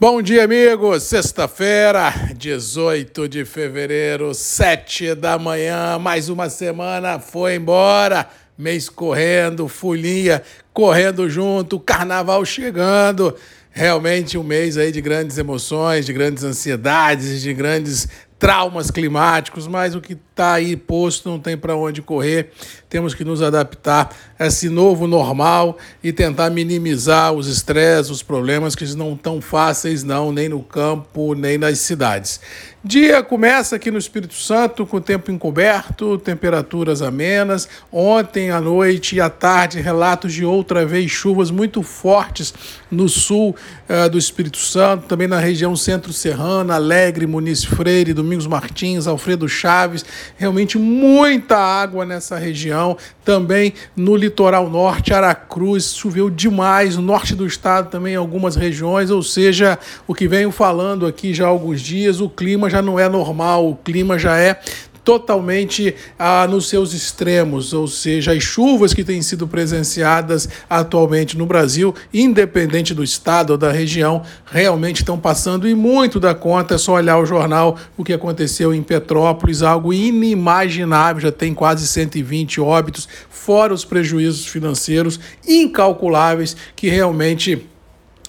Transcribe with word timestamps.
Bom 0.00 0.22
dia, 0.22 0.44
amigos. 0.44 1.02
Sexta-feira, 1.02 2.10
18 2.34 3.28
de 3.28 3.44
fevereiro, 3.44 4.32
7 4.32 5.14
da 5.14 5.38
manhã. 5.38 5.98
Mais 5.98 6.30
uma 6.30 6.48
semana 6.48 7.18
foi 7.18 7.56
embora. 7.56 8.26
Mês 8.56 8.88
correndo, 8.88 9.68
folia 9.68 10.42
correndo 10.72 11.28
junto, 11.28 11.78
carnaval 11.78 12.46
chegando. 12.46 13.36
Realmente 13.70 14.38
um 14.38 14.42
mês 14.42 14.78
aí 14.78 14.90
de 14.90 15.02
grandes 15.02 15.36
emoções, 15.36 16.06
de 16.06 16.14
grandes 16.14 16.44
ansiedades, 16.44 17.42
de 17.42 17.52
grandes 17.52 18.08
traumas 18.40 18.90
climáticos, 18.90 19.68
mas 19.68 19.94
o 19.94 20.00
que 20.00 20.14
está 20.14 20.54
aí 20.54 20.74
posto 20.74 21.28
não 21.28 21.38
tem 21.38 21.58
para 21.58 21.76
onde 21.76 22.00
correr. 22.00 22.50
Temos 22.88 23.12
que 23.12 23.22
nos 23.22 23.42
adaptar 23.42 24.10
a 24.38 24.46
esse 24.46 24.70
novo 24.70 25.06
normal 25.06 25.76
e 26.02 26.10
tentar 26.10 26.48
minimizar 26.48 27.34
os 27.34 27.46
estresses, 27.46 28.10
os 28.10 28.22
problemas 28.22 28.74
que 28.74 28.84
não 28.96 29.12
estão 29.12 29.42
fáceis 29.42 30.02
não, 30.02 30.32
nem 30.32 30.48
no 30.48 30.62
campo, 30.62 31.34
nem 31.34 31.58
nas 31.58 31.78
cidades. 31.80 32.40
Dia 32.82 33.22
começa 33.22 33.76
aqui 33.76 33.90
no 33.90 33.98
Espírito 33.98 34.32
Santo 34.32 34.86
com 34.86 35.02
tempo 35.02 35.30
encoberto, 35.30 36.16
temperaturas 36.16 37.02
amenas. 37.02 37.68
Ontem 37.92 38.50
à 38.50 38.58
noite 38.58 39.16
e 39.16 39.20
à 39.20 39.28
tarde, 39.28 39.82
relatos 39.82 40.32
de 40.32 40.46
outra 40.46 40.86
vez 40.86 41.10
chuvas 41.10 41.50
muito 41.50 41.82
fortes 41.82 42.54
no 42.90 43.06
sul 43.06 43.54
uh, 43.86 44.08
do 44.08 44.16
Espírito 44.16 44.56
Santo, 44.56 45.06
também 45.06 45.28
na 45.28 45.38
região 45.38 45.76
centro-serrana, 45.76 46.76
Alegre, 46.76 47.26
Muniz 47.26 47.62
Freire, 47.62 48.14
Domingos 48.30 48.46
Martins, 48.46 49.08
Alfredo 49.08 49.48
Chaves. 49.48 50.04
Realmente 50.36 50.78
muita 50.78 51.56
água 51.56 52.06
nessa 52.06 52.38
região. 52.38 52.96
Também 53.24 53.72
no 53.96 54.14
litoral 54.14 54.70
norte, 54.70 55.12
Aracruz, 55.12 55.92
choveu 55.96 56.30
demais. 56.30 56.96
No 56.96 57.02
norte 57.02 57.34
do 57.34 57.44
estado 57.44 57.90
também, 57.90 58.14
algumas 58.14 58.54
regiões. 58.54 59.10
Ou 59.10 59.20
seja, 59.20 59.76
o 60.06 60.14
que 60.14 60.28
venho 60.28 60.52
falando 60.52 61.06
aqui 61.06 61.34
já 61.34 61.46
há 61.46 61.48
alguns 61.48 61.80
dias, 61.80 62.20
o 62.20 62.28
clima 62.28 62.70
já 62.70 62.80
não 62.80 63.00
é 63.00 63.08
normal, 63.08 63.68
o 63.68 63.74
clima 63.74 64.16
já 64.16 64.36
é 64.38 64.60
totalmente 65.04 65.94
ah, 66.18 66.46
nos 66.48 66.68
seus 66.68 66.92
extremos, 66.92 67.72
ou 67.72 67.86
seja, 67.86 68.32
as 68.32 68.42
chuvas 68.42 68.92
que 68.92 69.04
têm 69.04 69.22
sido 69.22 69.46
presenciadas 69.48 70.48
atualmente 70.68 71.36
no 71.36 71.46
Brasil, 71.46 71.94
independente 72.12 72.94
do 72.94 73.02
estado 73.02 73.50
ou 73.50 73.58
da 73.58 73.72
região, 73.72 74.22
realmente 74.46 74.98
estão 74.98 75.18
passando 75.18 75.68
e 75.68 75.74
muito 75.74 76.20
da 76.20 76.34
conta. 76.34 76.74
É 76.74 76.78
só 76.78 76.94
olhar 76.94 77.18
o 77.18 77.26
jornal, 77.26 77.76
o 77.96 78.04
que 78.04 78.12
aconteceu 78.12 78.74
em 78.74 78.82
Petrópolis, 78.82 79.62
algo 79.62 79.92
inimaginável, 79.92 81.20
já 81.20 81.32
tem 81.32 81.54
quase 81.54 81.86
120 81.86 82.60
óbitos, 82.60 83.08
fora 83.28 83.72
os 83.72 83.84
prejuízos 83.84 84.46
financeiros 84.46 85.18
incalculáveis 85.46 86.56
que 86.76 86.88
realmente 86.88 87.66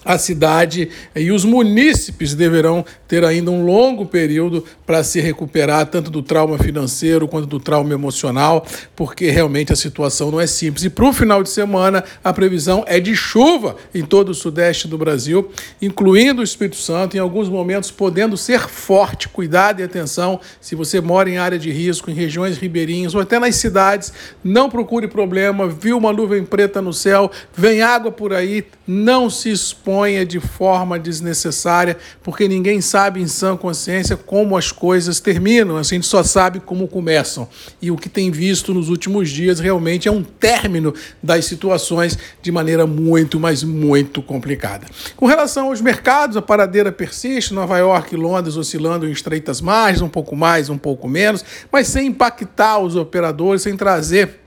a 0.04 0.18
cidade 0.18 0.88
e 1.14 1.30
os 1.30 1.44
munícipes 1.44 2.34
deverão 2.34 2.84
ter 3.06 3.24
ainda 3.24 3.50
um 3.50 3.64
longo 3.64 4.06
período 4.06 4.64
para 4.84 5.04
se 5.04 5.20
recuperar, 5.20 5.86
tanto 5.86 6.10
do 6.10 6.22
trauma 6.22 6.58
financeiro 6.58 7.28
quanto 7.28 7.46
do 7.46 7.60
trauma 7.60 7.92
emocional, 7.92 8.66
porque 8.96 9.30
realmente 9.30 9.72
a 9.72 9.76
situação 9.76 10.30
não 10.30 10.40
é 10.40 10.46
simples. 10.46 10.84
E 10.84 10.90
para 10.90 11.04
o 11.04 11.12
final 11.12 11.42
de 11.42 11.50
semana, 11.50 12.02
a 12.22 12.32
previsão 12.32 12.84
é 12.86 12.98
de 12.98 13.14
chuva 13.14 13.76
em 13.94 14.02
todo 14.04 14.30
o 14.30 14.34
sudeste 14.34 14.88
do 14.88 14.98
Brasil, 14.98 15.50
incluindo 15.80 16.40
o 16.40 16.44
Espírito 16.44 16.76
Santo, 16.76 17.16
em 17.16 17.20
alguns 17.20 17.48
momentos 17.48 17.90
podendo 17.90 18.36
ser 18.36 18.68
forte. 18.68 19.28
Cuidado 19.28 19.80
e 19.80 19.84
atenção 19.84 20.40
se 20.60 20.74
você 20.74 21.00
mora 21.00 21.30
em 21.30 21.38
área 21.38 21.58
de 21.58 21.70
risco, 21.70 22.10
em 22.10 22.14
regiões 22.14 22.58
ribeirinhas 22.58 23.14
ou 23.14 23.20
até 23.20 23.38
nas 23.38 23.56
cidades, 23.56 24.12
não 24.42 24.68
procure 24.68 25.06
problema. 25.06 25.68
Viu 25.68 25.96
uma 25.96 26.12
nuvem 26.12 26.44
preta 26.44 26.82
no 26.82 26.92
céu, 26.92 27.30
vem 27.54 27.82
água 27.82 28.10
por 28.10 28.32
aí, 28.32 28.64
não 28.86 29.30
se 29.30 29.50
expõe 29.50 29.91
exponha 29.92 30.24
de 30.24 30.40
forma 30.40 30.98
desnecessária, 30.98 31.98
porque 32.22 32.48
ninguém 32.48 32.80
sabe 32.80 33.20
em 33.20 33.26
sã 33.26 33.54
consciência 33.56 34.16
como 34.16 34.56
as 34.56 34.72
coisas 34.72 35.20
terminam, 35.20 35.76
a 35.76 35.82
gente 35.82 36.06
só 36.06 36.22
sabe 36.22 36.60
como 36.60 36.88
começam. 36.88 37.46
E 37.80 37.90
o 37.90 37.96
que 37.96 38.08
tem 38.08 38.30
visto 38.30 38.72
nos 38.72 38.88
últimos 38.88 39.28
dias 39.28 39.60
realmente 39.60 40.08
é 40.08 40.10
um 40.10 40.22
término 40.22 40.94
das 41.22 41.44
situações 41.44 42.18
de 42.40 42.50
maneira 42.50 42.86
muito, 42.86 43.38
mas 43.38 43.62
muito 43.62 44.22
complicada. 44.22 44.86
Com 45.14 45.26
relação 45.26 45.66
aos 45.66 45.80
mercados, 45.82 46.38
a 46.38 46.42
paradeira 46.42 46.90
persiste, 46.90 47.52
Nova 47.52 47.76
York 47.76 48.14
e 48.14 48.18
Londres 48.18 48.56
oscilando 48.56 49.06
em 49.06 49.12
estreitas 49.12 49.60
margens, 49.60 50.00
um 50.00 50.08
pouco 50.08 50.34
mais, 50.34 50.70
um 50.70 50.78
pouco 50.78 51.06
menos, 51.06 51.44
mas 51.70 51.86
sem 51.86 52.06
impactar 52.06 52.78
os 52.78 52.96
operadores, 52.96 53.62
sem 53.62 53.76
trazer 53.76 54.41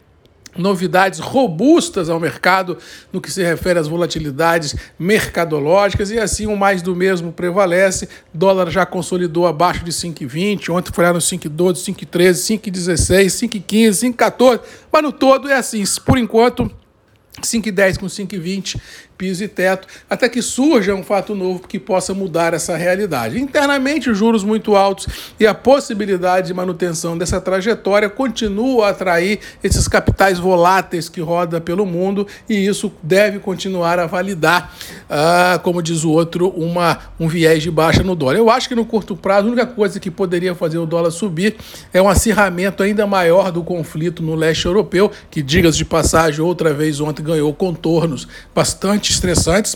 novidades 0.57 1.19
robustas 1.19 2.09
ao 2.09 2.19
mercado 2.19 2.77
no 3.11 3.21
que 3.21 3.31
se 3.31 3.43
refere 3.43 3.79
às 3.79 3.87
volatilidades 3.87 4.75
mercadológicas. 4.97 6.11
E 6.11 6.19
assim 6.19 6.47
o 6.47 6.55
mais 6.55 6.81
do 6.81 6.95
mesmo 6.95 7.31
prevalece. 7.31 8.07
Dólar 8.33 8.69
já 8.69 8.85
consolidou 8.85 9.47
abaixo 9.47 9.83
de 9.83 9.91
5,20, 9.91 10.69
ontem 10.73 10.91
foi 10.93 11.05
lá 11.05 11.13
no 11.13 11.19
5,12, 11.19 11.75
5,13, 11.75 12.59
5,16, 12.61 13.25
5,15, 13.65 14.13
5,14, 14.15 14.61
mas 14.91 15.03
no 15.03 15.11
todo 15.11 15.49
é 15.49 15.53
assim, 15.53 15.83
por 16.05 16.17
enquanto 16.17 16.71
5,10 17.41 17.99
com 17.99 18.05
5,20 18.05 18.79
piso 19.17 19.43
e 19.43 19.47
teto, 19.47 19.87
até 20.09 20.27
que 20.27 20.41
surja 20.41 20.93
um 20.93 21.03
fato 21.03 21.33
novo 21.33 21.67
que 21.67 21.79
possa 21.79 22.13
mudar 22.13 22.53
essa 22.53 22.75
realidade. 22.75 23.39
Internamente, 23.39 24.13
juros 24.13 24.43
muito 24.43 24.75
altos 24.75 25.07
e 25.39 25.47
a 25.47 25.53
possibilidade 25.53 26.47
de 26.47 26.53
manutenção 26.53 27.17
dessa 27.17 27.39
trajetória 27.39 28.09
continua 28.09 28.87
a 28.87 28.89
atrair 28.89 29.39
esses 29.63 29.87
capitais 29.87 30.37
voláteis 30.37 31.09
que 31.09 31.21
rodam 31.21 31.61
pelo 31.61 31.85
mundo 31.85 32.27
e 32.49 32.65
isso 32.67 32.91
deve 33.01 33.39
continuar 33.39 33.99
a 33.99 34.05
validar, 34.05 34.73
ah, 35.09 35.59
como 35.63 35.81
diz 35.81 36.03
o 36.03 36.11
outro, 36.11 36.49
uma, 36.49 36.99
um 37.19 37.27
viés 37.27 37.63
de 37.63 37.71
baixa 37.71 38.03
no 38.03 38.15
dólar. 38.15 38.37
Eu 38.37 38.49
acho 38.49 38.67
que 38.67 38.75
no 38.75 38.85
curto 38.85 39.15
prazo, 39.15 39.47
a 39.47 39.51
única 39.51 39.65
coisa 39.65 39.99
que 39.99 40.11
poderia 40.11 40.53
fazer 40.53 40.77
o 40.77 40.85
dólar 40.85 41.11
subir 41.11 41.55
é 41.93 42.01
um 42.01 42.09
acirramento 42.09 42.83
ainda 42.83 43.07
maior 43.07 43.51
do 43.51 43.63
conflito 43.63 44.21
no 44.21 44.35
leste 44.35 44.65
europeu, 44.65 45.11
que, 45.31 45.41
diga-se 45.41 45.77
de 45.77 45.85
passagem, 45.85 46.41
outra 46.41 46.73
vez 46.73 46.99
ontem 46.99 47.23
ganhou 47.25 47.53
contornos 47.53 48.27
bastante 48.53 49.11
estressantes. 49.11 49.75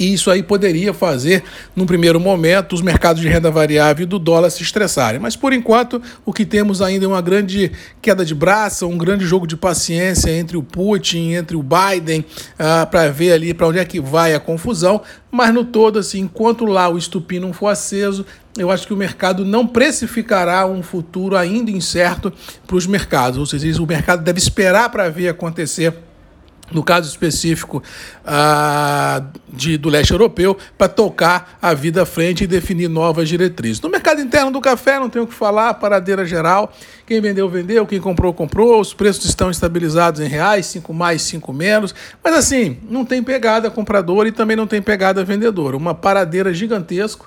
E 0.00 0.14
isso 0.14 0.30
aí 0.30 0.42
poderia 0.42 0.94
fazer, 0.94 1.44
num 1.76 1.84
primeiro 1.84 2.18
momento, 2.18 2.72
os 2.72 2.80
mercados 2.80 3.20
de 3.20 3.28
renda 3.28 3.50
variável 3.50 4.06
do 4.06 4.18
dólar 4.18 4.48
se 4.48 4.62
estressarem. 4.62 5.20
Mas, 5.20 5.36
por 5.36 5.52
enquanto, 5.52 6.00
o 6.24 6.32
que 6.32 6.46
temos 6.46 6.80
ainda 6.80 7.04
é 7.04 7.08
uma 7.08 7.20
grande 7.20 7.70
queda 8.00 8.24
de 8.24 8.34
braço, 8.34 8.86
um 8.86 8.96
grande 8.96 9.26
jogo 9.26 9.46
de 9.46 9.58
paciência 9.58 10.30
entre 10.30 10.56
o 10.56 10.62
Putin, 10.62 11.32
entre 11.32 11.54
o 11.54 11.62
Biden, 11.62 12.24
ah, 12.58 12.86
para 12.86 13.10
ver 13.10 13.32
ali 13.32 13.52
para 13.52 13.68
onde 13.68 13.78
é 13.78 13.84
que 13.84 14.00
vai 14.00 14.34
a 14.34 14.40
confusão. 14.40 15.02
Mas, 15.30 15.52
no 15.52 15.66
todo, 15.66 15.98
assim, 15.98 16.20
enquanto 16.20 16.64
lá 16.64 16.88
o 16.88 16.96
estupim 16.96 17.38
não 17.38 17.52
for 17.52 17.68
aceso, 17.68 18.24
eu 18.56 18.70
acho 18.70 18.86
que 18.86 18.94
o 18.94 18.96
mercado 18.96 19.44
não 19.44 19.66
precificará 19.66 20.66
um 20.66 20.82
futuro 20.82 21.36
ainda 21.36 21.70
incerto 21.70 22.32
para 22.66 22.76
os 22.76 22.86
mercados. 22.86 23.38
Ou 23.38 23.44
seja, 23.44 23.82
o 23.82 23.86
mercado 23.86 24.24
deve 24.24 24.38
esperar 24.38 24.88
para 24.88 25.10
ver 25.10 25.28
acontecer 25.28 25.92
no 26.72 26.82
caso 26.82 27.08
específico 27.08 27.82
de, 29.48 29.76
do 29.76 29.88
leste 29.88 30.12
europeu, 30.12 30.56
para 30.76 30.88
tocar 30.88 31.58
a 31.60 31.74
vida 31.74 32.02
à 32.02 32.06
frente 32.06 32.44
e 32.44 32.46
definir 32.46 32.88
novas 32.88 33.28
diretrizes. 33.28 33.80
No 33.80 33.88
mercado 33.88 34.20
interno 34.20 34.50
do 34.50 34.60
café, 34.60 34.98
não 34.98 35.10
tenho 35.10 35.24
o 35.24 35.28
que 35.28 35.34
falar, 35.34 35.74
paradeira 35.74 36.24
geral. 36.24 36.72
Quem 37.10 37.20
vendeu, 37.20 37.48
vendeu, 37.48 37.84
quem 37.88 37.98
comprou, 37.98 38.32
comprou. 38.32 38.80
Os 38.80 38.94
preços 38.94 39.24
estão 39.24 39.50
estabilizados 39.50 40.20
em 40.20 40.28
reais, 40.28 40.66
5 40.66 40.94
mais, 40.94 41.22
5 41.22 41.52
menos. 41.52 41.92
Mas 42.22 42.34
assim, 42.34 42.78
não 42.88 43.04
tem 43.04 43.20
pegada 43.20 43.68
comprador 43.68 44.28
e 44.28 44.30
também 44.30 44.56
não 44.56 44.64
tem 44.64 44.80
pegada 44.80 45.24
vendedor. 45.24 45.74
Uma 45.74 45.92
paradeira 45.92 46.54
gigantesco. 46.54 47.26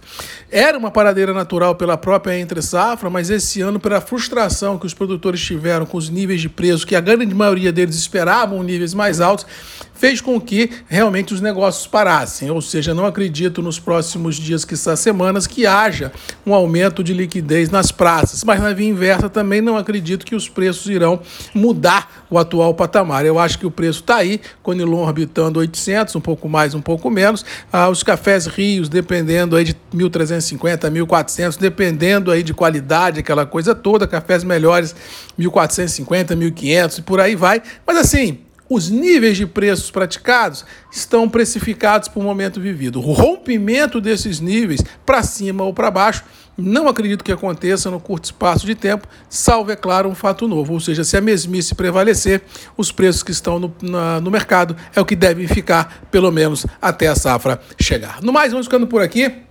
Era 0.50 0.78
uma 0.78 0.90
paradeira 0.90 1.34
natural 1.34 1.76
pela 1.76 1.98
própria 1.98 2.40
entre 2.40 2.62
safra, 2.62 3.10
mas 3.10 3.30
esse 3.30 3.60
ano, 3.60 3.78
pela 3.78 4.00
frustração 4.00 4.80
que 4.80 4.86
os 4.86 4.94
produtores 4.94 5.42
tiveram 5.42 5.86
com 5.86 5.98
os 5.98 6.10
níveis 6.10 6.40
de 6.40 6.48
preço, 6.48 6.88
que 6.88 6.96
a 6.96 7.02
grande 7.02 7.36
maioria 7.36 7.74
deles 7.74 7.98
esperavam 7.98 8.64
níveis 8.64 8.94
mais 8.94 9.20
altos, 9.20 9.46
fez 9.94 10.22
com 10.22 10.40
que 10.40 10.70
realmente 10.88 11.34
os 11.34 11.42
negócios 11.42 11.88
parassem. 11.88 12.50
Ou 12.50 12.62
seja, 12.62 12.94
não 12.94 13.06
acredito 13.06 13.62
nos 13.62 13.80
próximos 13.80 14.36
dias, 14.36 14.64
que 14.64 14.78
são 14.78 14.96
semanas, 14.96 15.48
que 15.48 15.66
haja 15.66 16.12
um 16.46 16.54
aumento 16.54 17.04
de 17.04 17.14
liquidez 17.14 17.70
nas 17.70 17.92
praças. 17.92 18.44
Mas 18.44 18.62
na 18.62 18.74
via 18.74 18.88
inversa 18.88 19.30
também 19.30 19.62
não 19.62 19.73
acredito 19.78 20.26
que 20.26 20.36
os 20.36 20.48
preços 20.48 20.88
irão 20.88 21.20
mudar 21.54 22.26
o 22.30 22.38
atual 22.38 22.74
patamar. 22.74 23.26
Eu 23.26 23.40
acho 23.40 23.60
que 23.60 23.66
o 23.66 23.72
preço 23.72 24.02
está 24.02 24.18
aí, 24.18 24.40
Conilon 24.62 25.02
orbitando 25.02 25.60
800, 25.60 26.16
um 26.16 26.22
pouco 26.22 26.48
mais, 26.48 26.74
um 26.74 26.82
pouco 26.82 27.10
menos. 27.10 27.46
Ah, 27.72 27.90
os 27.90 28.04
cafés 28.04 28.46
Rios, 28.46 28.90
dependendo 28.90 29.56
aí 29.56 29.64
de 29.64 29.76
1.350, 29.94 30.90
1.400, 30.90 31.58
dependendo 31.58 32.32
aí 32.32 32.44
de 32.44 32.54
qualidade, 32.54 33.20
aquela 33.20 33.46
coisa 33.46 33.74
toda. 33.74 34.08
Cafés 34.08 34.44
melhores, 34.44 34.96
1.450, 35.40 36.36
1.500 36.36 37.00
e 37.00 37.02
por 37.02 37.20
aí 37.20 37.36
vai. 37.36 37.62
Mas 37.86 37.98
assim, 37.98 38.40
os 38.70 38.90
níveis 38.90 39.38
de 39.38 39.46
preços 39.46 39.92
praticados 39.92 40.66
estão 40.92 41.30
precificados 41.30 42.10
o 42.16 42.22
momento 42.22 42.60
vivido. 42.60 43.00
O 43.00 43.14
rompimento 43.14 44.00
desses 44.00 44.40
níveis 44.40 44.82
para 45.06 45.24
cima 45.24 45.64
ou 45.64 45.74
para 45.74 45.92
baixo 45.92 46.24
não 46.58 46.88
acredito 46.88 47.24
que 47.24 47.32
aconteça 47.32 47.90
no 47.90 48.00
curto 48.00 48.26
espaço 48.26 48.66
de 48.66 48.76
tempo, 48.76 49.08
salvo, 49.28 49.72
é 49.72 49.76
claro, 49.76 50.08
um 50.08 50.16
fato 50.16 50.48
novo. 50.48 50.74
Ou 50.74 50.80
seja, 50.80 51.04
se 51.04 51.18
a 51.18 51.22
mesmice 51.22 51.74
prevalecer, 51.74 52.44
os 52.78 52.92
preços 52.92 53.24
que 53.24 53.32
estão 53.32 53.60
no, 53.60 53.76
na, 53.82 54.22
no 54.22 54.30
mercado 54.30 54.76
é 54.96 55.02
o 55.02 55.06
que 55.06 55.16
devem 55.16 55.48
ficar, 55.48 56.06
pelo 56.12 56.32
menos 56.32 56.66
até 56.82 57.08
a 57.08 57.16
safra 57.16 57.60
chegar. 57.80 58.22
No 58.22 58.32
mais, 58.32 58.52
vamos 58.52 58.68
ficando 58.68 58.86
por 58.86 59.02
aqui. 59.02 59.44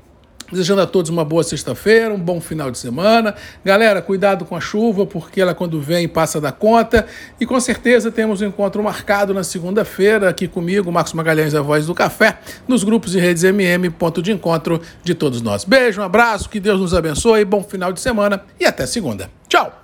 Desejando 0.52 0.82
a 0.82 0.86
todos 0.86 1.10
uma 1.10 1.24
boa 1.24 1.42
sexta-feira, 1.42 2.12
um 2.12 2.18
bom 2.18 2.38
final 2.38 2.70
de 2.70 2.76
semana. 2.76 3.34
Galera, 3.64 4.02
cuidado 4.02 4.44
com 4.44 4.54
a 4.54 4.60
chuva, 4.60 5.06
porque 5.06 5.40
ela 5.40 5.54
quando 5.54 5.80
vem 5.80 6.06
passa 6.06 6.38
da 6.38 6.52
conta. 6.52 7.06
E 7.40 7.46
com 7.46 7.58
certeza 7.58 8.12
temos 8.12 8.42
um 8.42 8.46
encontro 8.46 8.82
marcado 8.82 9.32
na 9.32 9.42
segunda-feira 9.42 10.28
aqui 10.28 10.46
comigo, 10.46 10.92
Marcos 10.92 11.14
Magalhães, 11.14 11.54
a 11.54 11.62
voz 11.62 11.86
do 11.86 11.94
café, 11.94 12.38
nos 12.68 12.84
grupos 12.84 13.14
e 13.14 13.18
redes 13.18 13.42
MM, 13.44 13.88
ponto 13.90 14.20
de 14.20 14.30
encontro 14.30 14.80
de 15.02 15.14
todos 15.14 15.40
nós. 15.40 15.64
Beijo, 15.64 16.02
um 16.02 16.04
abraço, 16.04 16.50
que 16.50 16.60
Deus 16.60 16.78
nos 16.78 16.92
abençoe, 16.92 17.44
bom 17.44 17.62
final 17.62 17.92
de 17.92 18.00
semana 18.00 18.44
e 18.60 18.66
até 18.66 18.84
segunda. 18.84 19.30
Tchau! 19.48 19.81